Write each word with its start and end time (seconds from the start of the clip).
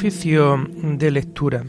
Oficio 0.00 0.66
de 0.82 1.10
lectura. 1.10 1.62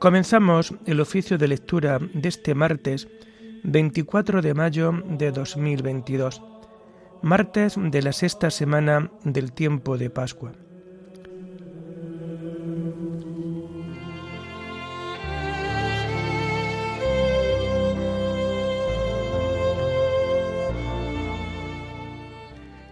Comenzamos 0.00 0.74
el 0.86 1.00
oficio 1.00 1.38
de 1.38 1.46
lectura 1.46 2.00
de 2.00 2.28
este 2.28 2.52
martes 2.56 3.06
24 3.64 4.42
de 4.42 4.54
mayo 4.54 4.92
de 5.06 5.30
2022, 5.30 6.42
martes 7.22 7.76
de 7.78 8.02
la 8.02 8.12
sexta 8.12 8.50
semana 8.50 9.10
del 9.24 9.52
tiempo 9.52 9.96
de 9.96 10.10
Pascua. 10.10 10.52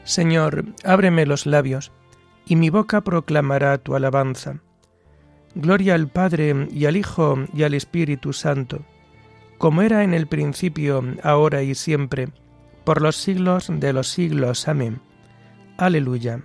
Señor, 0.04 0.64
ábreme 0.84 1.26
los 1.26 1.46
labios, 1.46 1.92
y 2.46 2.56
mi 2.56 2.70
boca 2.70 3.00
proclamará 3.00 3.78
tu 3.78 3.94
alabanza. 3.94 4.60
Gloria 5.54 5.94
al 5.94 6.08
Padre 6.08 6.68
y 6.72 6.86
al 6.86 6.96
Hijo 6.96 7.36
y 7.52 7.64
al 7.64 7.74
Espíritu 7.74 8.32
Santo, 8.32 8.84
como 9.60 9.82
era 9.82 10.04
en 10.04 10.14
el 10.14 10.26
principio, 10.26 11.04
ahora 11.22 11.62
y 11.62 11.74
siempre, 11.74 12.30
por 12.82 13.02
los 13.02 13.16
siglos 13.16 13.66
de 13.70 13.92
los 13.92 14.08
siglos. 14.08 14.66
Amén. 14.66 15.02
Aleluya. 15.76 16.40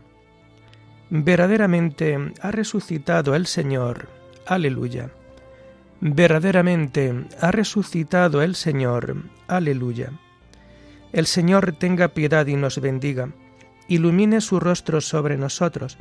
Verdaderamente 1.09 2.33
ha 2.41 2.51
resucitado 2.51 3.33
el 3.33 3.45
Señor. 3.45 4.09
Aleluya. 4.45 5.11
Verdaderamente 6.01 7.25
ha 7.39 7.51
resucitado 7.51 8.41
el 8.41 8.53
Señor. 8.53 9.15
Aleluya. 9.47 10.11
El 11.13 11.25
Señor 11.25 11.71
tenga 11.79 12.09
piedad 12.09 12.45
y 12.47 12.57
nos 12.57 12.81
bendiga, 12.81 13.29
ilumine 13.87 14.41
su 14.41 14.59
rostro 14.59 14.99
sobre 14.99 15.37
nosotros, 15.37 15.97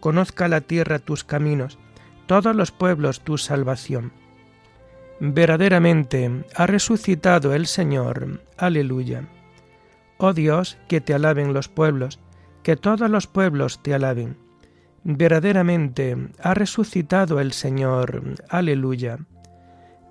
conozca 0.00 0.48
la 0.48 0.62
tierra 0.62 0.98
tus 0.98 1.22
caminos, 1.22 1.78
todos 2.26 2.56
los 2.56 2.72
pueblos 2.72 3.20
tu 3.20 3.38
salvación. 3.38 4.10
Verdaderamente 5.20 6.44
ha 6.54 6.66
resucitado 6.66 7.52
el 7.52 7.66
Señor. 7.66 8.40
Aleluya. 8.56 9.24
Oh 10.16 10.32
Dios, 10.32 10.78
que 10.88 11.00
te 11.00 11.12
alaben 11.12 11.52
los 11.52 11.68
pueblos, 11.68 12.20
que 12.62 12.76
todos 12.76 13.10
los 13.10 13.26
pueblos 13.26 13.82
te 13.82 13.94
alaben. 13.94 14.36
Verdaderamente 15.02 16.16
ha 16.40 16.54
resucitado 16.54 17.40
el 17.40 17.52
Señor. 17.52 18.34
Aleluya. 18.48 19.18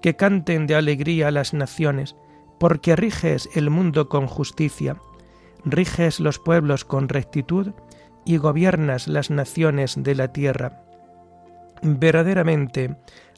Que 0.02 0.16
canten 0.16 0.68
de 0.68 0.76
alegría 0.76 1.32
las 1.32 1.54
naciones, 1.54 2.16
porque 2.60 2.96
riges 2.96 3.50
el 3.56 3.70
mundo 3.70 4.10
con 4.10 4.28
justicia, 4.28 4.98
riges 5.64 6.20
los 6.20 6.40
pueblos 6.40 6.84
con 6.84 7.08
rectitud 7.08 7.72
y 8.26 8.38
gobiernas 8.38 9.08
las 9.08 9.30
naciones 9.30 9.96
de 9.98 10.16
la 10.16 10.34
tierra. 10.34 10.84
Verdaderamente 11.82 12.98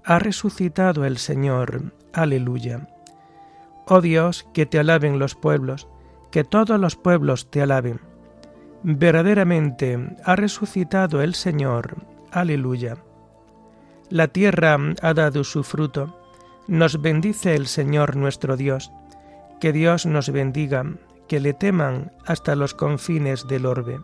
ha 0.09 0.17
resucitado 0.17 1.05
el 1.05 1.19
Señor. 1.19 1.93
Aleluya. 2.13 2.89
Oh 3.85 4.01
Dios, 4.01 4.47
que 4.55 4.65
te 4.65 4.79
alaben 4.79 5.19
los 5.19 5.35
pueblos, 5.35 5.87
que 6.31 6.43
todos 6.43 6.79
los 6.79 6.95
pueblos 6.95 7.51
te 7.51 7.61
alaben. 7.61 8.01
Verdaderamente 8.81 9.99
ha 10.25 10.35
resucitado 10.35 11.21
el 11.21 11.35
Señor. 11.35 11.97
Aleluya. 12.31 12.97
La 14.09 14.27
tierra 14.29 14.79
ha 14.99 15.13
dado 15.13 15.43
su 15.43 15.63
fruto. 15.63 16.19
Nos 16.67 16.99
bendice 17.03 17.53
el 17.53 17.67
Señor 17.67 18.15
nuestro 18.15 18.57
Dios. 18.57 18.91
Que 19.59 19.71
Dios 19.71 20.07
nos 20.07 20.31
bendiga, 20.31 20.85
que 21.27 21.39
le 21.39 21.53
teman 21.53 22.13
hasta 22.25 22.55
los 22.55 22.73
confines 22.73 23.47
del 23.47 23.67
orbe. 23.67 23.99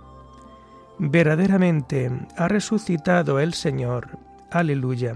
Verdaderamente 0.99 2.11
ha 2.37 2.47
resucitado 2.47 3.39
el 3.39 3.55
Señor. 3.55 4.19
Aleluya. 4.51 5.15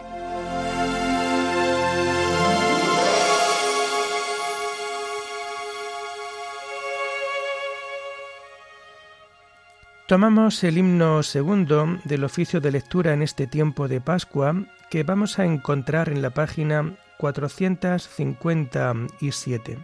Tomamos 10.11 10.59
el 10.65 10.77
himno 10.77 11.23
segundo 11.23 11.97
del 12.03 12.25
oficio 12.25 12.59
de 12.59 12.73
lectura 12.73 13.13
en 13.13 13.21
este 13.21 13.47
tiempo 13.47 13.87
de 13.87 14.01
Pascua 14.01 14.53
que 14.89 15.03
vamos 15.03 15.39
a 15.39 15.45
encontrar 15.45 16.09
en 16.09 16.21
la 16.21 16.31
página 16.31 16.97
457. 17.17 19.77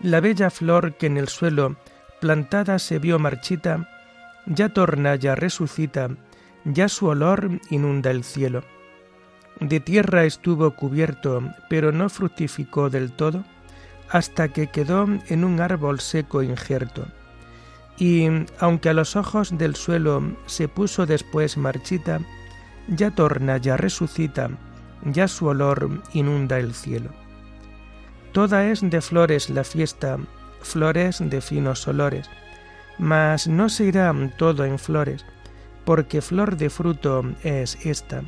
La 0.00 0.20
bella 0.20 0.50
flor 0.50 0.98
que 0.98 1.06
en 1.06 1.16
el 1.16 1.28
suelo 1.28 1.76
plantada 2.20 2.78
se 2.78 2.98
vio 2.98 3.18
marchita, 3.18 3.88
ya 4.44 4.68
torna, 4.68 5.16
ya 5.16 5.34
resucita, 5.34 6.10
ya 6.66 6.90
su 6.90 7.06
olor 7.06 7.48
inunda 7.70 8.10
el 8.10 8.22
cielo. 8.22 8.64
De 9.60 9.80
tierra 9.80 10.24
estuvo 10.24 10.72
cubierto, 10.72 11.42
pero 11.70 11.90
no 11.90 12.10
fructificó 12.10 12.90
del 12.90 13.12
todo, 13.12 13.44
hasta 14.10 14.48
que 14.48 14.66
quedó 14.66 15.06
en 15.28 15.42
un 15.42 15.62
árbol 15.62 16.00
seco 16.00 16.42
injerto 16.42 17.06
y 17.98 18.28
aunque 18.60 18.90
a 18.90 18.94
los 18.94 19.16
ojos 19.16 19.58
del 19.58 19.74
suelo 19.74 20.22
se 20.46 20.68
puso 20.68 21.04
después 21.04 21.56
marchita, 21.56 22.20
ya 22.86 23.10
torna, 23.10 23.56
ya 23.56 23.76
resucita, 23.76 24.50
ya 25.04 25.26
su 25.26 25.46
olor 25.46 26.02
inunda 26.12 26.58
el 26.58 26.74
cielo. 26.74 27.10
Toda 28.32 28.66
es 28.66 28.88
de 28.88 29.00
flores 29.00 29.50
la 29.50 29.64
fiesta, 29.64 30.18
flores 30.60 31.18
de 31.20 31.40
finos 31.40 31.88
olores, 31.88 32.30
mas 32.98 33.48
no 33.48 33.68
se 33.68 33.84
irá 33.84 34.14
todo 34.36 34.64
en 34.64 34.78
flores, 34.78 35.24
porque 35.84 36.22
flor 36.22 36.56
de 36.56 36.70
fruto 36.70 37.24
es 37.42 37.84
esta. 37.84 38.22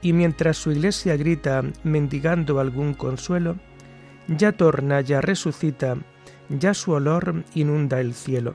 Y 0.00 0.12
mientras 0.12 0.56
su 0.56 0.70
iglesia 0.70 1.16
grita 1.16 1.62
mendigando 1.84 2.60
algún 2.60 2.94
consuelo, 2.94 3.56
ya 4.28 4.52
torna, 4.52 5.00
ya 5.02 5.20
resucita, 5.20 5.96
ya 6.48 6.72
su 6.74 6.92
olor 6.92 7.44
inunda 7.54 8.00
el 8.00 8.14
cielo 8.14 8.54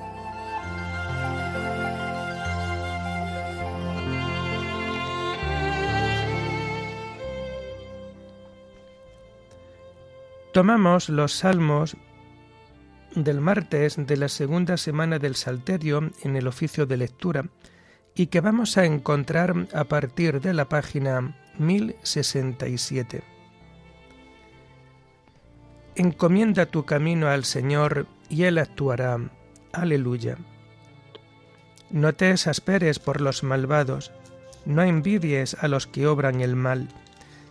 Tomamos 10.53 11.07
los 11.07 11.31
salmos 11.31 11.95
del 13.15 13.39
martes 13.39 13.95
de 13.97 14.17
la 14.17 14.27
segunda 14.27 14.75
semana 14.75 15.17
del 15.17 15.35
Salterio 15.35 16.11
en 16.23 16.35
el 16.35 16.45
oficio 16.45 16.85
de 16.85 16.97
lectura 16.97 17.45
y 18.15 18.27
que 18.27 18.41
vamos 18.41 18.77
a 18.77 18.83
encontrar 18.83 19.67
a 19.73 19.85
partir 19.85 20.41
de 20.41 20.53
la 20.53 20.67
página 20.67 21.37
1067. 21.57 23.23
Encomienda 25.95 26.65
tu 26.65 26.83
camino 26.83 27.29
al 27.29 27.45
Señor 27.45 28.07
y 28.27 28.43
Él 28.43 28.57
actuará. 28.57 29.19
Aleluya. 29.71 30.37
No 31.89 32.11
te 32.11 32.29
exasperes 32.29 32.99
por 32.99 33.21
los 33.21 33.43
malvados, 33.43 34.11
no 34.65 34.83
envidies 34.83 35.53
a 35.61 35.69
los 35.69 35.87
que 35.87 36.07
obran 36.07 36.41
el 36.41 36.57
mal, 36.57 36.89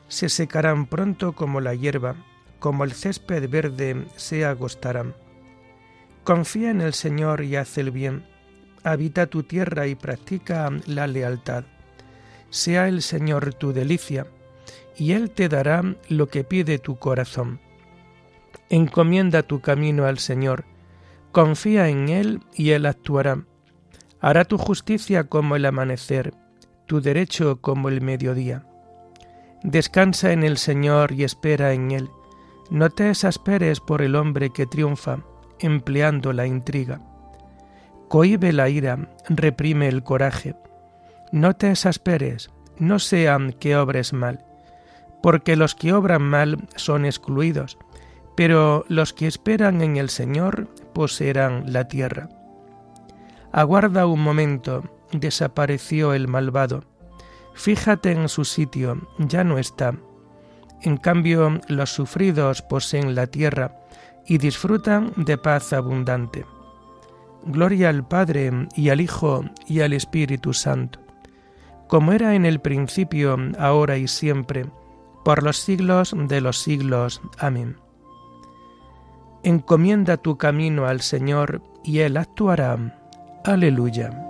se 0.09 0.29
secarán 0.29 0.85
pronto 0.85 1.33
como 1.33 1.63
la 1.63 1.75
hierba 1.75 2.17
como 2.61 2.85
el 2.85 2.93
césped 2.93 3.51
verde 3.51 4.07
se 4.15 4.45
agostarán. 4.45 5.15
Confía 6.23 6.71
en 6.71 6.81
el 6.81 6.95
Señor 6.95 7.43
y 7.43 7.57
haz 7.57 7.77
el 7.79 7.91
bien, 7.91 8.25
habita 8.85 9.27
tu 9.27 9.43
tierra 9.43 9.87
y 9.87 9.95
practica 9.95 10.71
la 10.87 11.07
lealtad. 11.07 11.65
sea 12.51 12.89
el 12.89 13.03
Señor 13.03 13.55
tu 13.55 13.73
delicia, 13.73 14.27
y 14.97 15.13
Él 15.13 15.31
te 15.31 15.49
dará 15.49 15.83
lo 16.09 16.29
que 16.29 16.45
pide 16.45 16.79
tu 16.79 16.97
corazón. 16.97 17.61
Encomienda 18.69 19.43
tu 19.45 19.61
camino 19.61 20.07
al 20.07 20.19
Señor, 20.19 20.65
confía 21.33 21.89
en 21.89 22.09
Él 22.09 22.41
y 22.55 22.71
Él 22.71 22.87
actuará. 22.87 23.45
Hará 24.21 24.45
tu 24.45 24.59
justicia 24.59 25.25
como 25.25 25.57
el 25.57 25.65
amanecer, 25.65 26.35
tu 26.87 27.01
derecho 27.01 27.61
como 27.61 27.89
el 27.89 28.03
mediodía. 28.03 28.67
Descansa 29.63 30.33
en 30.33 30.43
el 30.43 30.59
Señor 30.59 31.13
y 31.13 31.25
espera 31.25 31.73
en 31.73 31.93
Él. 31.93 32.11
No 32.71 32.89
te 32.89 33.11
exasperes 33.11 33.81
por 33.81 34.01
el 34.01 34.15
hombre 34.15 34.51
que 34.51 34.65
triunfa, 34.65 35.19
empleando 35.59 36.33
la 36.33 36.47
intriga. 36.47 37.01
Cohibe 38.09 38.53
la 38.53 38.69
ira, 38.69 39.11
reprime 39.29 39.89
el 39.89 40.05
coraje. 40.05 40.55
No 41.33 41.55
te 41.55 41.71
exasperes, 41.71 42.51
no 42.79 42.99
sean 42.99 43.53
que 43.53 43.77
obres 43.77 44.13
mal, 44.13 44.45
porque 45.23 45.57
los 45.57 45.75
que 45.75 45.93
obran 45.93 46.23
mal 46.23 46.69
son 46.77 47.05
excluidos, 47.05 47.77
pero 48.37 48.85
los 48.89 49.13
que 49.13 49.27
esperan 49.27 49.83
en 49.83 49.97
el 49.97 50.09
Señor 50.09 50.69
poseerán 50.95 51.73
la 51.73 51.89
tierra. 51.89 52.29
Aguarda 53.53 54.07
un 54.07 54.23
momento, 54.23 54.85
desapareció 55.13 56.15
el 56.15 56.29
malvado. 56.29 56.85
Fíjate 57.55 58.13
en 58.13 58.29
su 58.29 58.45
sitio, 58.45 59.09
ya 59.19 59.43
no 59.43 59.59
está. 59.59 59.95
En 60.83 60.97
cambio, 60.97 61.61
los 61.69 61.91
sufridos 61.91 62.63
poseen 62.63 63.15
la 63.15 63.27
tierra 63.27 63.77
y 64.27 64.39
disfrutan 64.39 65.13
de 65.17 65.37
paz 65.37 65.73
abundante. 65.73 66.47
Gloria 67.45 67.89
al 67.89 68.07
Padre 68.07 68.69
y 68.77 68.91
al 68.91 69.01
Hijo 69.01 69.45
y 69.67 69.81
al 69.81 69.93
Espíritu 69.93 70.53
Santo, 70.53 71.01
como 71.89 72.13
era 72.13 72.35
en 72.35 72.47
el 72.47 72.61
principio, 72.61 73.37
ahora 73.59 73.97
y 73.97 74.09
siempre, 74.09 74.67
por 75.25 75.43
los 75.43 75.59
siglos 75.59 76.15
de 76.17 76.41
los 76.41 76.59
siglos. 76.59 77.21
Amén. 77.39 77.77
Encomienda 79.43 80.17
tu 80.17 80.37
camino 80.37 80.87
al 80.87 81.01
Señor 81.01 81.63
y 81.83 82.01
Él 82.01 82.17
actuará. 82.17 82.79
Aleluya. 83.45 84.30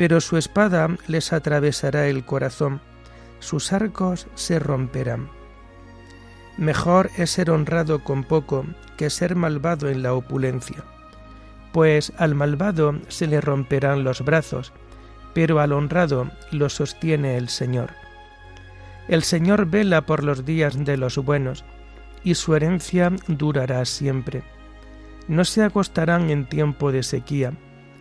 pero 0.00 0.22
su 0.22 0.38
espada 0.38 0.88
les 1.08 1.30
atravesará 1.30 2.06
el 2.08 2.24
corazón, 2.24 2.80
sus 3.38 3.70
arcos 3.70 4.28
se 4.34 4.58
romperán. 4.58 5.28
Mejor 6.56 7.10
es 7.18 7.32
ser 7.32 7.50
honrado 7.50 8.02
con 8.02 8.24
poco 8.24 8.64
que 8.96 9.10
ser 9.10 9.36
malvado 9.36 9.90
en 9.90 10.02
la 10.02 10.14
opulencia, 10.14 10.84
pues 11.74 12.14
al 12.16 12.34
malvado 12.34 12.94
se 13.08 13.26
le 13.26 13.42
romperán 13.42 14.02
los 14.02 14.24
brazos, 14.24 14.72
pero 15.34 15.60
al 15.60 15.70
honrado 15.70 16.30
lo 16.50 16.70
sostiene 16.70 17.36
el 17.36 17.50
Señor. 17.50 17.90
El 19.06 19.22
Señor 19.22 19.66
vela 19.66 20.06
por 20.06 20.24
los 20.24 20.46
días 20.46 20.82
de 20.82 20.96
los 20.96 21.18
buenos, 21.18 21.62
y 22.24 22.36
su 22.36 22.56
herencia 22.56 23.12
durará 23.26 23.84
siempre. 23.84 24.44
No 25.28 25.44
se 25.44 25.62
acostarán 25.62 26.30
en 26.30 26.48
tiempo 26.48 26.90
de 26.90 27.02
sequía, 27.02 27.52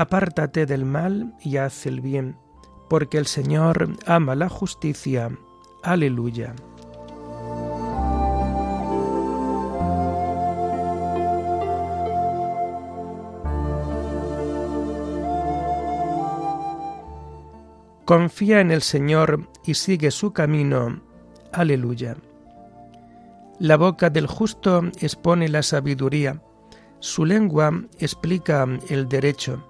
Apártate 0.00 0.64
del 0.64 0.86
mal 0.86 1.34
y 1.42 1.58
haz 1.58 1.84
el 1.84 2.00
bien, 2.00 2.38
porque 2.88 3.18
el 3.18 3.26
Señor 3.26 3.98
ama 4.06 4.34
la 4.34 4.48
justicia. 4.48 5.30
Aleluya. 5.82 6.54
Confía 18.06 18.60
en 18.60 18.70
el 18.70 18.80
Señor 18.80 19.50
y 19.66 19.74
sigue 19.74 20.10
su 20.10 20.32
camino. 20.32 21.02
Aleluya. 21.52 22.16
La 23.58 23.76
boca 23.76 24.08
del 24.08 24.26
justo 24.26 24.80
expone 25.02 25.50
la 25.50 25.62
sabiduría, 25.62 26.40
su 27.00 27.26
lengua 27.26 27.70
explica 27.98 28.66
el 28.88 29.06
derecho, 29.10 29.69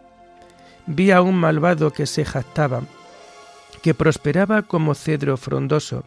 Vi 0.85 1.11
a 1.11 1.21
un 1.21 1.35
malvado 1.35 1.91
que 1.91 2.05
se 2.05 2.25
jactaba, 2.25 2.81
que 3.81 3.93
prosperaba 3.93 4.63
como 4.63 4.95
cedro 4.95 5.37
frondoso, 5.37 6.05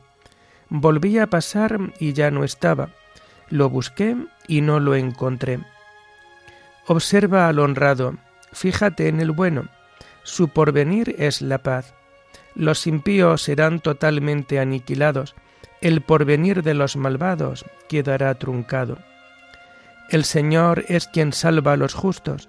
Volví 0.69 1.19
a 1.19 1.29
pasar 1.29 1.79
y 2.01 2.15
ya 2.15 2.31
no 2.31 2.43
estaba. 2.45 2.89
Lo 3.49 3.69
busqué 3.69 4.17
y 4.49 4.61
no 4.61 4.81
lo 4.81 4.95
encontré. 4.95 5.61
Observa 6.87 7.49
al 7.49 7.59
honrado, 7.59 8.17
fíjate 8.53 9.09
en 9.09 9.21
el 9.21 9.31
bueno. 9.31 9.69
Su 10.23 10.49
porvenir 10.49 11.15
es 11.19 11.43
la 11.43 11.59
paz. 11.59 11.95
Los 12.55 12.87
impíos 12.87 13.43
serán 13.43 13.81
totalmente 13.81 14.59
aniquilados, 14.59 15.35
el 15.81 16.01
porvenir 16.01 16.63
de 16.63 16.75
los 16.75 16.97
malvados 16.97 17.65
quedará 17.89 18.35
truncado. 18.35 18.99
El 20.11 20.25
Señor 20.25 20.85
es 20.89 21.07
quien 21.07 21.33
salva 21.33 21.73
a 21.73 21.77
los 21.77 21.95
justos, 21.95 22.49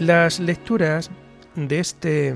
Las 0.00 0.38
lecturas 0.38 1.10
de 1.56 1.80
este 1.80 2.32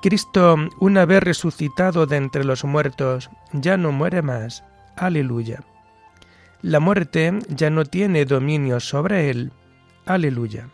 Cristo, 0.00 0.56
una 0.80 1.04
vez 1.04 1.22
resucitado 1.22 2.06
de 2.06 2.16
entre 2.16 2.44
los 2.44 2.64
muertos, 2.64 3.28
ya 3.52 3.76
no 3.76 3.92
muere 3.92 4.22
más. 4.22 4.64
Aleluya. 4.96 5.64
La 6.62 6.80
muerte 6.80 7.40
ya 7.48 7.68
no 7.68 7.84
tiene 7.84 8.24
dominio 8.24 8.80
sobre 8.80 9.28
él. 9.28 9.52
Aleluya. 10.06 10.70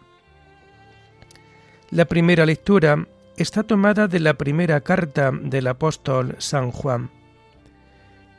La 1.90 2.04
primera 2.04 2.46
lectura 2.46 3.08
está 3.40 3.62
tomada 3.62 4.06
de 4.06 4.20
la 4.20 4.34
primera 4.34 4.82
carta 4.82 5.30
del 5.32 5.66
apóstol 5.66 6.36
San 6.38 6.70
Juan, 6.70 7.10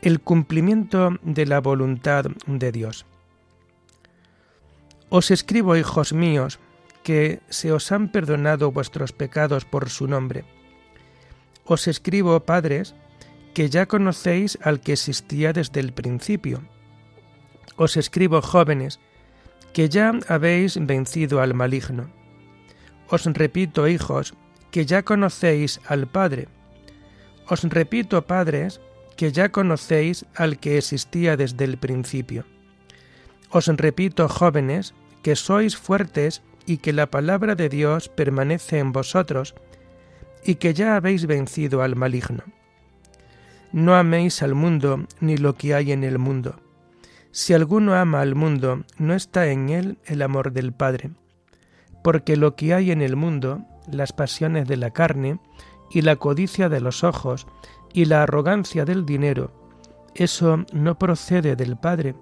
el 0.03 0.19
cumplimiento 0.19 1.17
de 1.23 1.47
la 1.47 1.59
voluntad 1.59 2.25
de 2.45 2.71
Dios. 2.71 3.07
Os 5.09 5.31
escribo, 5.31 5.75
hijos 5.75 6.13
míos, 6.13 6.59
que 7.03 7.41
se 7.49 7.71
os 7.71 7.91
han 7.91 8.11
perdonado 8.11 8.71
vuestros 8.71 9.11
pecados 9.11 9.65
por 9.65 9.89
su 9.89 10.05
nombre. 10.05 10.45
Os 11.65 11.87
escribo, 11.87 12.39
padres, 12.41 12.93
que 13.55 13.71
ya 13.71 13.87
conocéis 13.87 14.59
al 14.61 14.81
que 14.81 14.93
existía 14.93 15.51
desde 15.51 15.79
el 15.79 15.93
principio. 15.93 16.61
Os 17.75 17.97
escribo, 17.97 18.39
jóvenes, 18.43 18.99
que 19.73 19.89
ya 19.89 20.13
habéis 20.27 20.77
vencido 20.79 21.41
al 21.41 21.55
maligno. 21.55 22.11
Os 23.09 23.25
repito, 23.25 23.87
hijos, 23.87 24.35
que 24.71 24.85
ya 24.85 25.03
conocéis 25.03 25.79
al 25.87 26.07
Padre. 26.07 26.47
Os 27.47 27.63
repito, 27.63 28.25
padres, 28.25 28.79
que 29.17 29.31
ya 29.31 29.49
conocéis 29.49 30.25
al 30.35 30.57
que 30.57 30.77
existía 30.77 31.37
desde 31.37 31.65
el 31.65 31.77
principio. 31.77 32.45
Os 33.49 33.67
repito, 33.67 34.29
jóvenes, 34.29 34.93
que 35.21 35.35
sois 35.35 35.75
fuertes 35.75 36.41
y 36.65 36.77
que 36.77 36.93
la 36.93 37.11
palabra 37.11 37.55
de 37.55 37.69
Dios 37.69 38.07
permanece 38.09 38.79
en 38.79 38.91
vosotros, 38.91 39.55
y 40.43 40.55
que 40.55 40.73
ya 40.73 40.95
habéis 40.95 41.25
vencido 41.27 41.81
al 41.83 41.95
maligno. 41.95 42.43
No 43.71 43.95
améis 43.95 44.41
al 44.41 44.55
mundo 44.55 45.05
ni 45.19 45.37
lo 45.37 45.55
que 45.55 45.75
hay 45.75 45.91
en 45.91 46.03
el 46.03 46.17
mundo. 46.17 46.59
Si 47.31 47.53
alguno 47.53 47.95
ama 47.95 48.21
al 48.21 48.35
mundo, 48.35 48.83
no 48.97 49.13
está 49.13 49.47
en 49.47 49.69
él 49.69 49.97
el 50.05 50.21
amor 50.21 50.51
del 50.51 50.73
Padre, 50.73 51.11
porque 52.03 52.35
lo 52.35 52.55
que 52.55 52.73
hay 52.73 52.91
en 52.91 53.01
el 53.01 53.15
mundo, 53.15 53.65
las 53.89 54.13
pasiones 54.13 54.67
de 54.67 54.77
la 54.77 54.91
carne 54.91 55.39
y 55.89 56.01
la 56.01 56.15
codicia 56.15 56.69
de 56.69 56.81
los 56.81 57.03
ojos 57.03 57.47
y 57.93 58.05
la 58.05 58.23
arrogancia 58.23 58.85
del 58.85 59.05
dinero, 59.05 59.51
eso 60.15 60.65
no 60.73 60.97
procede 60.97 61.55
del 61.55 61.77
Padre, 61.77 62.15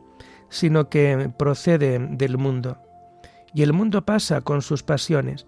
sino 0.49 0.89
que 0.89 1.31
procede 1.37 1.99
del 1.99 2.37
mundo. 2.37 2.77
Y 3.53 3.63
el 3.63 3.73
mundo 3.73 4.05
pasa 4.05 4.41
con 4.41 4.61
sus 4.61 4.83
pasiones, 4.83 5.47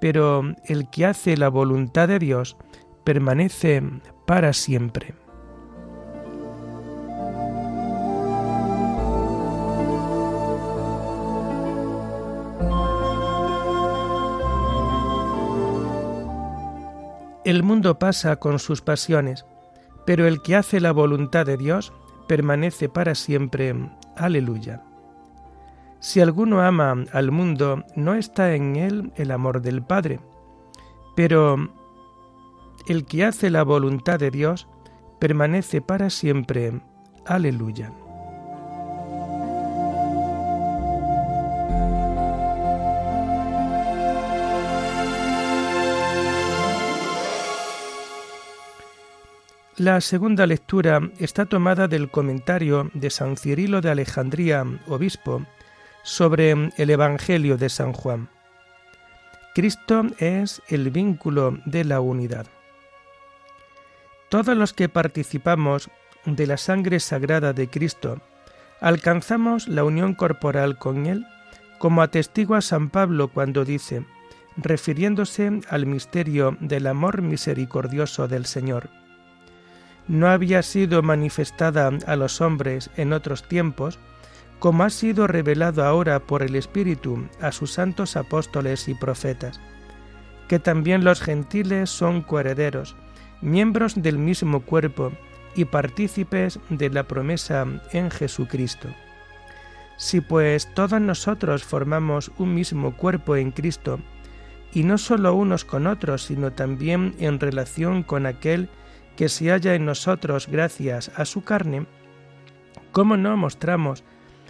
pero 0.00 0.42
el 0.66 0.88
que 0.90 1.06
hace 1.06 1.36
la 1.36 1.48
voluntad 1.48 2.08
de 2.08 2.18
Dios 2.18 2.56
permanece 3.04 3.82
para 4.26 4.52
siempre. 4.52 5.14
El 17.44 17.62
mundo 17.62 17.98
pasa 17.98 18.36
con 18.36 18.58
sus 18.58 18.80
pasiones, 18.80 19.44
pero 20.06 20.26
el 20.26 20.40
que 20.40 20.56
hace 20.56 20.80
la 20.80 20.92
voluntad 20.92 21.44
de 21.44 21.58
Dios 21.58 21.92
permanece 22.26 22.88
para 22.88 23.14
siempre. 23.14 23.74
Aleluya. 24.16 24.82
Si 26.00 26.20
alguno 26.20 26.62
ama 26.62 27.04
al 27.12 27.30
mundo, 27.30 27.84
no 27.96 28.14
está 28.14 28.54
en 28.54 28.76
él 28.76 29.12
el 29.16 29.30
amor 29.30 29.60
del 29.60 29.82
Padre, 29.82 30.20
pero 31.16 31.56
el 32.86 33.04
que 33.04 33.24
hace 33.24 33.50
la 33.50 33.62
voluntad 33.62 34.18
de 34.18 34.30
Dios 34.30 34.66
permanece 35.18 35.80
para 35.80 36.10
siempre. 36.10 36.80
Aleluya. 37.26 37.92
La 49.84 50.00
segunda 50.00 50.46
lectura 50.46 51.10
está 51.18 51.44
tomada 51.44 51.88
del 51.88 52.10
comentario 52.10 52.90
de 52.94 53.10
San 53.10 53.36
Cirilo 53.36 53.82
de 53.82 53.90
Alejandría, 53.90 54.64
obispo, 54.86 55.44
sobre 56.02 56.52
el 56.78 56.88
Evangelio 56.88 57.58
de 57.58 57.68
San 57.68 57.92
Juan. 57.92 58.30
Cristo 59.54 60.06
es 60.16 60.62
el 60.68 60.90
vínculo 60.90 61.58
de 61.66 61.84
la 61.84 62.00
unidad. 62.00 62.46
Todos 64.30 64.56
los 64.56 64.72
que 64.72 64.88
participamos 64.88 65.90
de 66.24 66.46
la 66.46 66.56
sangre 66.56 66.98
sagrada 66.98 67.52
de 67.52 67.68
Cristo 67.68 68.22
alcanzamos 68.80 69.68
la 69.68 69.84
unión 69.84 70.14
corporal 70.14 70.78
con 70.78 71.04
Él, 71.04 71.26
como 71.76 72.00
atestigua 72.00 72.62
San 72.62 72.88
Pablo 72.88 73.28
cuando 73.28 73.66
dice, 73.66 74.02
refiriéndose 74.56 75.60
al 75.68 75.84
misterio 75.84 76.56
del 76.60 76.86
amor 76.86 77.20
misericordioso 77.20 78.28
del 78.28 78.46
Señor, 78.46 78.88
no 80.08 80.28
había 80.28 80.62
sido 80.62 81.02
manifestada 81.02 81.90
a 82.06 82.16
los 82.16 82.40
hombres 82.40 82.90
en 82.96 83.12
otros 83.12 83.46
tiempos, 83.48 83.98
como 84.58 84.84
ha 84.84 84.90
sido 84.90 85.26
revelado 85.26 85.84
ahora 85.84 86.20
por 86.20 86.42
el 86.42 86.56
Espíritu 86.56 87.26
a 87.40 87.52
sus 87.52 87.72
santos 87.72 88.16
apóstoles 88.16 88.88
y 88.88 88.94
profetas, 88.94 89.60
que 90.48 90.58
también 90.58 91.04
los 91.04 91.20
gentiles 91.20 91.90
son 91.90 92.22
coherederos, 92.22 92.96
miembros 93.40 94.00
del 94.00 94.18
mismo 94.18 94.60
cuerpo 94.62 95.12
y 95.54 95.64
partícipes 95.66 96.58
de 96.70 96.90
la 96.90 97.04
promesa 97.04 97.66
en 97.92 98.10
Jesucristo. 98.10 98.88
Si 99.96 100.20
pues 100.20 100.72
todos 100.74 101.00
nosotros 101.00 101.62
formamos 101.62 102.32
un 102.38 102.54
mismo 102.54 102.96
cuerpo 102.96 103.36
en 103.36 103.52
Cristo, 103.52 104.00
y 104.72 104.82
no 104.82 104.98
solo 104.98 105.34
unos 105.34 105.64
con 105.64 105.86
otros, 105.86 106.24
sino 106.24 106.52
también 106.52 107.14
en 107.20 107.38
relación 107.38 108.02
con 108.02 108.26
aquel 108.26 108.68
que 109.16 109.28
se 109.28 109.50
halla 109.50 109.74
en 109.74 109.84
nosotros 109.84 110.48
gracias 110.48 111.10
a 111.16 111.24
su 111.24 111.44
carne, 111.44 111.86
¿cómo 112.92 113.16
no 113.16 113.36
mostramos 113.36 114.04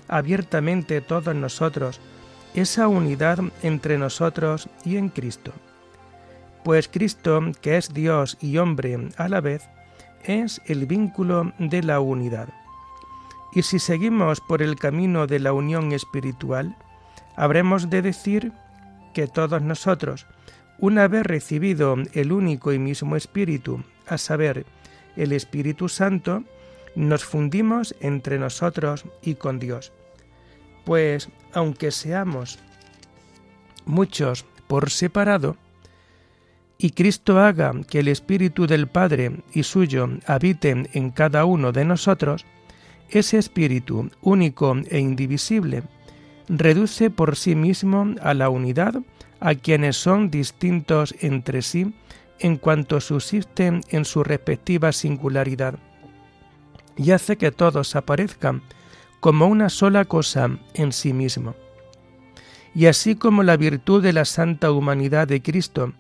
abiertamente 0.09 1.00
todos 1.00 1.35
nosotros 1.35 2.00
esa 2.54 2.88
unidad 2.88 3.38
entre 3.62 3.99
nosotros 3.99 4.68
y 4.85 4.97
en 4.97 5.09
Cristo? 5.09 5.52
Pues 6.62 6.88
Cristo, 6.88 7.40
que 7.61 7.76
es 7.76 7.92
Dios 7.92 8.38
y 8.40 8.56
hombre 8.56 9.09
a 9.16 9.28
la 9.28 9.40
vez, 9.40 9.68
es 10.25 10.62
el 10.66 10.87
vínculo 10.87 11.52
de 11.59 11.83
la 11.83 12.00
unidad. 12.00 12.49
Y 13.54 13.62
si 13.62 13.78
seguimos 13.78 14.40
por 14.40 14.62
el 14.62 14.76
camino 14.76 15.26
de 15.26 15.38
la 15.38 15.52
unión 15.52 15.92
espiritual, 15.92 16.76
habremos 17.37 17.90
de 17.90 18.02
decir 18.02 18.52
que 19.12 19.26
todos 19.28 19.62
nosotros, 19.62 20.26
una 20.78 21.06
vez 21.06 21.25
recibido 21.25 21.97
el 22.14 22.33
único 22.33 22.73
y 22.73 22.78
mismo 22.78 23.14
Espíritu, 23.14 23.85
a 24.06 24.18
saber, 24.18 24.66
el 25.16 25.32
Espíritu 25.32 25.88
Santo, 25.88 26.44
nos 26.94 27.25
fundimos 27.25 27.94
entre 28.00 28.38
nosotros 28.38 29.04
y 29.23 29.34
con 29.34 29.58
Dios. 29.58 29.92
Pues 30.84 31.28
aunque 31.52 31.90
seamos 31.90 32.58
muchos 33.84 34.44
por 34.66 34.90
separado, 34.90 35.56
y 36.76 36.90
Cristo 36.90 37.38
haga 37.38 37.73
que 37.88 38.00
el 38.00 38.08
Espíritu 38.08 38.66
del 38.66 38.88
Padre 38.88 39.42
y 39.52 39.62
suyo 39.62 40.08
habite 40.26 40.88
en 40.92 41.11
cada 41.11 41.44
uno 41.44 41.73
de 41.73 41.84
nosotros, 41.84 42.44
ese 43.11 43.38
Espíritu 43.38 44.11
único 44.23 44.76
e 44.90 44.99
indivisible 44.99 45.84
reduce 46.49 47.11
por 47.11 47.37
sí 47.37 47.54
mismo 47.54 48.14
a 48.20 48.34
la 48.34 48.49
unidad 48.49 48.96
a 49.40 49.54
quienes 49.54 49.96
son 49.96 50.30
distintos 50.30 51.14
entre 51.20 51.62
sí 51.62 51.94
en 52.38 52.57
cuanto 52.57 53.00
subsisten 53.00 53.83
en 53.88 54.05
su 54.05 54.25
respectiva 54.25 54.93
singularidad, 54.93 55.79
y 56.97 57.11
hace 57.11 57.37
que 57.37 57.50
todos 57.50 57.97
aparezcan 57.97 58.62
como 59.21 59.47
una 59.47 59.69
sola 59.69 60.05
cosa 60.05 60.59
en 60.75 60.93
sí 60.93 61.12
mismo. 61.12 61.55
Y 62.75 62.87
así 62.87 63.14
como 63.14 63.43
la 63.43 63.57
virtud 63.57 64.03
de 64.03 64.12
la 64.12 64.25
santa 64.25 64.71
humanidad 64.73 65.29
de 65.29 65.41
Cristo 65.41 65.93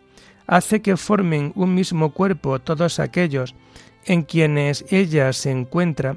hace 0.46 0.82
que 0.82 0.96
formen 0.96 1.52
un 1.54 1.74
mismo 1.74 2.10
cuerpo 2.12 2.58
todos 2.58 2.98
aquellos 2.98 3.54
en 4.04 4.22
quienes 4.22 4.84
ella 4.90 5.32
se 5.32 5.50
encuentra, 5.50 6.16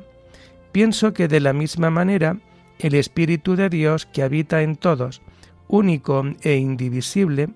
pienso 0.71 1.13
que 1.13 1.27
de 1.27 1.39
la 1.39 1.53
misma 1.53 1.89
manera 1.89 2.37
el 2.79 2.95
Espíritu 2.95 3.55
de 3.55 3.69
Dios 3.69 4.05
que 4.05 4.23
habita 4.23 4.61
en 4.61 4.75
todos, 4.75 5.21
único 5.67 6.23
e 6.41 6.55
indivisible, 6.55 7.49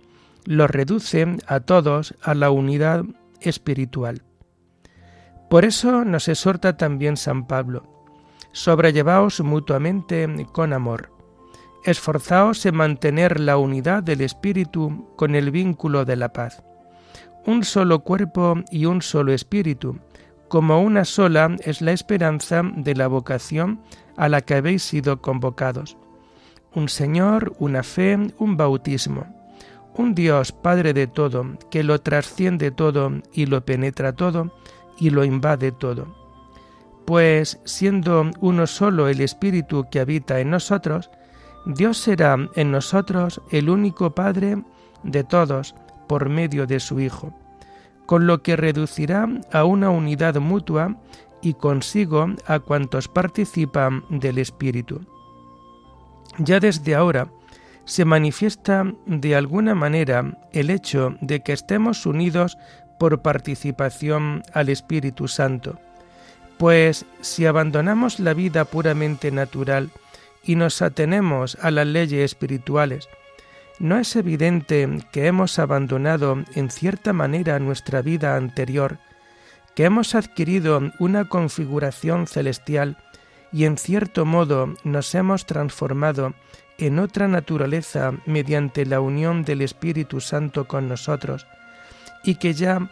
los 0.45 0.69
reduce 0.69 1.37
a 1.47 1.59
todos 1.59 2.15
a 2.21 2.33
la 2.33 2.51
unidad 2.51 3.03
espiritual. 3.41 4.23
Por 5.49 5.65
eso 5.65 6.05
nos 6.05 6.27
exhorta 6.27 6.77
también 6.77 7.17
San 7.17 7.45
Pablo, 7.45 7.83
sobrellevaos 8.53 9.41
mutuamente 9.41 10.27
con 10.53 10.73
amor, 10.73 11.11
esforzaos 11.83 12.65
en 12.65 12.75
mantener 12.75 13.39
la 13.39 13.57
unidad 13.57 14.03
del 14.03 14.21
Espíritu 14.21 15.13
con 15.15 15.35
el 15.35 15.51
vínculo 15.51 16.05
de 16.05 16.15
la 16.15 16.31
paz. 16.31 16.63
Un 17.45 17.63
solo 17.63 17.99
cuerpo 17.99 18.55
y 18.71 18.85
un 18.85 19.01
solo 19.01 19.33
Espíritu, 19.33 19.99
como 20.47 20.81
una 20.81 21.05
sola 21.05 21.55
es 21.61 21.81
la 21.81 21.91
esperanza 21.91 22.61
de 22.75 22.95
la 22.95 23.07
vocación 23.07 23.81
a 24.17 24.29
la 24.29 24.41
que 24.41 24.55
habéis 24.55 24.83
sido 24.83 25.21
convocados. 25.21 25.97
Un 26.73 26.87
Señor, 26.87 27.55
una 27.59 27.83
fe, 27.83 28.17
un 28.37 28.57
bautismo. 28.57 29.40
Un 30.01 30.15
Dios 30.15 30.51
Padre 30.51 30.93
de 30.93 31.05
todo, 31.05 31.45
que 31.69 31.83
lo 31.83 32.01
trasciende 32.01 32.71
todo 32.71 33.11
y 33.33 33.45
lo 33.45 33.63
penetra 33.63 34.13
todo 34.13 34.51
y 34.97 35.11
lo 35.11 35.23
invade 35.23 35.71
todo. 35.71 36.07
Pues 37.05 37.59
siendo 37.65 38.31
uno 38.39 38.65
solo 38.65 39.09
el 39.09 39.21
Espíritu 39.21 39.85
que 39.91 39.99
habita 39.99 40.39
en 40.39 40.49
nosotros, 40.49 41.11
Dios 41.67 41.99
será 41.99 42.35
en 42.55 42.71
nosotros 42.71 43.43
el 43.51 43.69
único 43.69 44.15
Padre 44.15 44.63
de 45.03 45.23
todos 45.23 45.75
por 46.07 46.29
medio 46.29 46.65
de 46.65 46.79
su 46.79 46.99
Hijo, 46.99 47.31
con 48.07 48.25
lo 48.25 48.41
que 48.41 48.55
reducirá 48.55 49.29
a 49.51 49.65
una 49.65 49.91
unidad 49.91 50.33
mutua 50.37 50.97
y 51.43 51.53
consigo 51.53 52.25
a 52.47 52.57
cuantos 52.57 53.07
participan 53.07 54.03
del 54.09 54.39
Espíritu. 54.39 55.01
Ya 56.39 56.59
desde 56.59 56.95
ahora 56.95 57.27
se 57.91 58.05
manifiesta 58.05 58.85
de 59.05 59.35
alguna 59.35 59.75
manera 59.75 60.37
el 60.53 60.69
hecho 60.69 61.17
de 61.19 61.41
que 61.41 61.51
estemos 61.51 62.05
unidos 62.05 62.57
por 62.97 63.21
participación 63.21 64.43
al 64.53 64.69
Espíritu 64.69 65.27
Santo, 65.27 65.77
pues 66.57 67.05
si 67.19 67.45
abandonamos 67.45 68.21
la 68.21 68.33
vida 68.33 68.63
puramente 68.63 69.29
natural 69.29 69.89
y 70.41 70.55
nos 70.55 70.81
atenemos 70.81 71.57
a 71.59 71.69
las 71.69 71.85
leyes 71.85 72.23
espirituales, 72.23 73.09
¿no 73.77 73.97
es 73.97 74.15
evidente 74.15 74.87
que 75.11 75.27
hemos 75.27 75.59
abandonado 75.59 76.37
en 76.55 76.71
cierta 76.71 77.11
manera 77.11 77.59
nuestra 77.59 78.01
vida 78.01 78.37
anterior, 78.37 78.99
que 79.75 79.83
hemos 79.83 80.15
adquirido 80.15 80.93
una 80.97 81.27
configuración 81.27 82.25
celestial 82.25 82.95
y 83.51 83.65
en 83.65 83.75
cierto 83.75 84.23
modo 84.23 84.75
nos 84.85 85.13
hemos 85.13 85.45
transformado 85.45 86.33
en 86.81 86.99
otra 86.99 87.27
naturaleza 87.27 88.13
mediante 88.25 88.85
la 88.85 88.99
unión 88.99 89.43
del 89.43 89.61
Espíritu 89.61 90.19
Santo 90.19 90.67
con 90.67 90.87
nosotros, 90.87 91.47
y 92.23 92.35
que 92.35 92.53
ya 92.53 92.89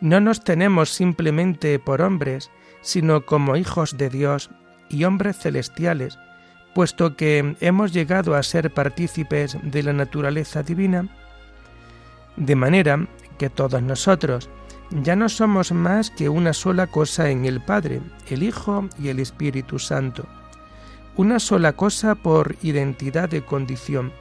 no 0.00 0.20
nos 0.20 0.42
tenemos 0.42 0.90
simplemente 0.90 1.78
por 1.78 2.02
hombres, 2.02 2.50
sino 2.80 3.24
como 3.24 3.56
hijos 3.56 3.96
de 3.96 4.10
Dios 4.10 4.50
y 4.88 5.04
hombres 5.04 5.38
celestiales, 5.38 6.18
puesto 6.74 7.16
que 7.16 7.56
hemos 7.60 7.92
llegado 7.92 8.34
a 8.34 8.42
ser 8.42 8.72
partícipes 8.72 9.56
de 9.62 9.82
la 9.82 9.92
naturaleza 9.92 10.62
divina, 10.62 11.08
de 12.36 12.56
manera 12.56 13.06
que 13.38 13.50
todos 13.50 13.82
nosotros, 13.82 14.48
ya 14.90 15.16
no 15.16 15.28
somos 15.28 15.72
más 15.72 16.10
que 16.10 16.28
una 16.28 16.52
sola 16.52 16.86
cosa 16.86 17.30
en 17.30 17.46
el 17.46 17.60
Padre, 17.60 18.00
el 18.28 18.42
Hijo 18.42 18.88
y 18.98 19.08
el 19.08 19.18
Espíritu 19.18 19.78
Santo. 19.78 20.26
Una 21.16 21.38
sola 21.38 21.74
cosa 21.74 22.16
por 22.16 22.56
identidad 22.60 23.28
de 23.28 23.44
condición, 23.44 24.12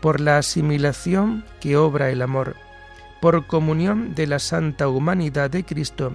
por 0.00 0.20
la 0.20 0.38
asimilación 0.38 1.44
que 1.60 1.76
obra 1.76 2.10
el 2.10 2.20
amor, 2.20 2.56
por 3.20 3.46
comunión 3.46 4.16
de 4.16 4.26
la 4.26 4.40
santa 4.40 4.88
humanidad 4.88 5.50
de 5.50 5.64
Cristo 5.64 6.14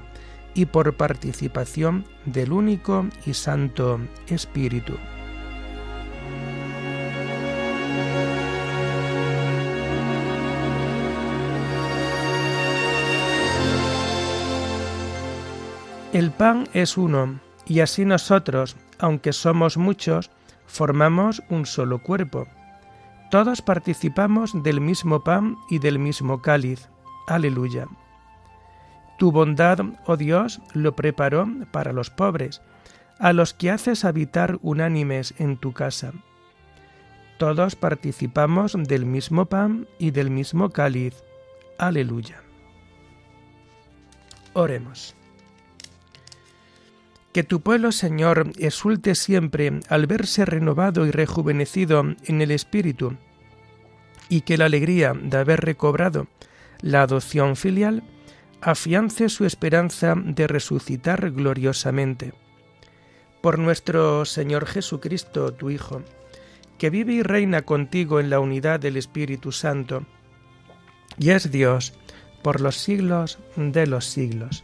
y 0.54 0.66
por 0.66 0.98
participación 0.98 2.04
del 2.26 2.52
único 2.52 3.08
y 3.26 3.34
santo 3.36 4.02
Espíritu. 4.28 4.96
El 16.12 16.32
pan 16.32 16.68
es 16.74 16.98
uno, 16.98 17.40
y 17.68 17.82
así 17.82 18.06
nosotros, 18.06 18.78
aunque 18.98 19.34
somos 19.34 19.78
muchos, 19.78 20.32
formamos 20.66 21.44
un 21.50 21.66
solo 21.66 22.02
cuerpo. 22.02 22.48
Todos 23.30 23.62
participamos 23.62 24.64
del 24.64 24.80
mismo 24.80 25.24
pan 25.24 25.58
y 25.70 25.80
del 25.80 26.00
mismo 26.00 26.42
cáliz. 26.42 26.88
Aleluya. 27.28 27.88
Tu 29.20 29.32
bondad, 29.32 29.80
oh 30.06 30.16
Dios, 30.16 30.62
lo 30.74 30.96
preparó 30.96 31.48
para 31.72 31.92
los 31.92 32.10
pobres, 32.10 32.62
a 33.20 33.34
los 33.34 33.54
que 33.54 33.72
haces 33.72 34.06
habitar 34.06 34.60
unánimes 34.62 35.34
en 35.38 35.58
tu 35.58 35.74
casa. 35.74 36.14
Todos 37.38 37.76
participamos 37.76 38.76
del 38.78 39.06
mismo 39.06 39.46
pan 39.46 39.88
y 40.00 40.12
del 40.12 40.30
mismo 40.30 40.70
cáliz. 40.70 41.24
Aleluya. 41.78 42.42
Oremos. 44.54 45.17
Que 47.38 47.44
tu 47.44 47.62
pueblo, 47.62 47.92
Señor, 47.92 48.52
exulte 48.58 49.14
siempre 49.14 49.82
al 49.90 50.08
verse 50.08 50.44
renovado 50.44 51.06
y 51.06 51.12
rejuvenecido 51.12 52.04
en 52.26 52.42
el 52.42 52.50
Espíritu, 52.50 53.16
y 54.28 54.42
que 54.42 54.58
la 54.58 54.66
alegría 54.66 55.14
de 55.14 55.38
haber 55.38 55.62
recobrado 55.62 56.26
la 56.82 57.04
adopción 57.04 57.56
filial 57.56 58.02
afiance 58.60 59.30
su 59.30 59.46
esperanza 59.46 60.16
de 60.18 60.48
resucitar 60.48 61.30
gloriosamente. 61.30 62.34
Por 63.42 63.60
nuestro 63.60 64.26
Señor 64.26 64.66
Jesucristo, 64.66 65.54
tu 65.54 65.70
Hijo, 65.70 66.02
que 66.80 66.90
vive 66.90 67.14
y 67.14 67.22
reina 67.22 67.62
contigo 67.62 68.20
en 68.20 68.32
la 68.32 68.40
unidad 68.40 68.80
del 68.80 68.98
Espíritu 68.98 69.52
Santo, 69.52 70.08
y 71.20 71.30
es 71.30 71.52
Dios 71.52 71.94
por 72.42 72.62
los 72.62 72.78
siglos 72.78 73.38
de 73.56 73.86
los 73.86 74.06
siglos. 74.06 74.64